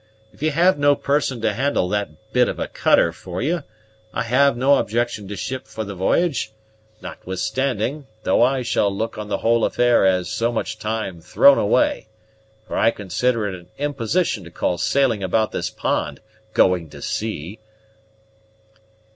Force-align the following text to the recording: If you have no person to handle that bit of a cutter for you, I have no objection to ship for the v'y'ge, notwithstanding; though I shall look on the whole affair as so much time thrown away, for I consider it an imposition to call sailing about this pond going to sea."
If 0.33 0.41
you 0.41 0.49
have 0.49 0.79
no 0.79 0.95
person 0.95 1.41
to 1.41 1.53
handle 1.53 1.87
that 1.89 2.33
bit 2.33 2.49
of 2.49 2.57
a 2.57 2.67
cutter 2.67 3.11
for 3.13 3.39
you, 3.39 3.61
I 4.11 4.23
have 4.23 4.57
no 4.57 4.77
objection 4.77 5.27
to 5.27 5.35
ship 5.35 5.67
for 5.67 5.83
the 5.83 5.93
v'y'ge, 5.95 6.49
notwithstanding; 7.01 8.07
though 8.23 8.41
I 8.41 8.63
shall 8.63 8.89
look 8.91 9.19
on 9.19 9.27
the 9.27 9.37
whole 9.37 9.63
affair 9.63 10.03
as 10.07 10.27
so 10.27 10.51
much 10.51 10.79
time 10.79 11.21
thrown 11.21 11.59
away, 11.59 12.07
for 12.67 12.75
I 12.79 12.89
consider 12.89 13.47
it 13.47 13.53
an 13.53 13.67
imposition 13.77 14.43
to 14.43 14.49
call 14.49 14.79
sailing 14.79 15.21
about 15.21 15.51
this 15.51 15.69
pond 15.69 16.19
going 16.55 16.89
to 16.89 17.01
sea." 17.03 17.59